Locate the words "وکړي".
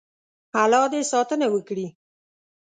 1.51-1.87